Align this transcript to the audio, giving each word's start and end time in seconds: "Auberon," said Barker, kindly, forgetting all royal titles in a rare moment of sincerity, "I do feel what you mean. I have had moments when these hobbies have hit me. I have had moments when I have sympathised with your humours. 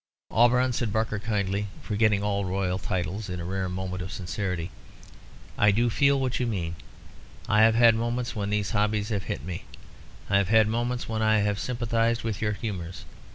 "Auberon," 0.31 0.73
said 0.73 0.91
Barker, 0.91 1.19
kindly, 1.19 1.67
forgetting 1.83 2.23
all 2.23 2.43
royal 2.43 2.79
titles 2.79 3.29
in 3.29 3.39
a 3.39 3.45
rare 3.45 3.69
moment 3.69 4.01
of 4.01 4.11
sincerity, 4.11 4.71
"I 5.59 5.69
do 5.69 5.91
feel 5.91 6.19
what 6.19 6.39
you 6.39 6.47
mean. 6.47 6.75
I 7.47 7.61
have 7.61 7.75
had 7.75 7.93
moments 7.93 8.35
when 8.35 8.49
these 8.49 8.71
hobbies 8.71 9.09
have 9.09 9.25
hit 9.25 9.43
me. 9.45 9.65
I 10.27 10.37
have 10.39 10.49
had 10.49 10.67
moments 10.67 11.07
when 11.07 11.21
I 11.21 11.41
have 11.41 11.59
sympathised 11.59 12.23
with 12.23 12.41
your 12.41 12.53
humours. 12.53 13.05